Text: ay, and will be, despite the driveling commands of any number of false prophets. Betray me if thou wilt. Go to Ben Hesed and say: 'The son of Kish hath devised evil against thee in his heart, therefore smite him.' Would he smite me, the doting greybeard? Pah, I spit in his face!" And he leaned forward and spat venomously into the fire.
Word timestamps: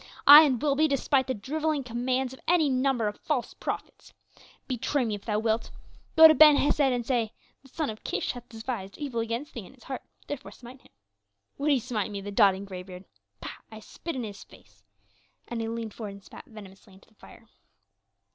ay, 0.25 0.41
and 0.41 0.59
will 0.63 0.75
be, 0.75 0.87
despite 0.87 1.27
the 1.27 1.33
driveling 1.35 1.83
commands 1.83 2.33
of 2.33 2.39
any 2.47 2.69
number 2.71 3.07
of 3.07 3.19
false 3.19 3.53
prophets. 3.53 4.13
Betray 4.67 5.05
me 5.05 5.13
if 5.13 5.25
thou 5.25 5.37
wilt. 5.37 5.69
Go 6.15 6.27
to 6.27 6.33
Ben 6.33 6.55
Hesed 6.55 6.79
and 6.79 7.05
say: 7.05 7.33
'The 7.61 7.69
son 7.69 7.89
of 7.91 8.03
Kish 8.03 8.31
hath 8.31 8.49
devised 8.49 8.97
evil 8.97 9.19
against 9.19 9.53
thee 9.53 9.63
in 9.63 9.75
his 9.75 9.83
heart, 9.83 10.01
therefore 10.25 10.49
smite 10.49 10.81
him.' 10.81 10.91
Would 11.59 11.69
he 11.69 11.79
smite 11.79 12.09
me, 12.09 12.19
the 12.19 12.31
doting 12.31 12.65
greybeard? 12.65 13.05
Pah, 13.41 13.61
I 13.71 13.79
spit 13.79 14.15
in 14.15 14.23
his 14.23 14.43
face!" 14.43 14.81
And 15.47 15.61
he 15.61 15.67
leaned 15.67 15.93
forward 15.93 16.13
and 16.13 16.23
spat 16.23 16.45
venomously 16.47 16.95
into 16.95 17.07
the 17.09 17.13
fire. 17.15 17.47